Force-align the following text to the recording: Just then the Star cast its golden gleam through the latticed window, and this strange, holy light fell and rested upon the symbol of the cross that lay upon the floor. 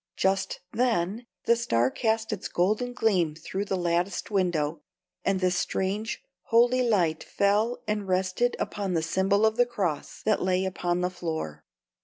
Just 0.17 0.61
then 0.71 1.27
the 1.45 1.55
Star 1.55 1.91
cast 1.91 2.33
its 2.33 2.47
golden 2.47 2.91
gleam 2.91 3.35
through 3.35 3.65
the 3.65 3.75
latticed 3.77 4.31
window, 4.31 4.81
and 5.23 5.39
this 5.39 5.55
strange, 5.55 6.23
holy 6.45 6.81
light 6.81 7.23
fell 7.23 7.83
and 7.87 8.07
rested 8.07 8.55
upon 8.57 8.95
the 8.95 9.03
symbol 9.03 9.45
of 9.45 9.57
the 9.57 9.65
cross 9.67 10.23
that 10.23 10.41
lay 10.41 10.65
upon 10.65 11.01
the 11.01 11.11
floor. 11.11 11.63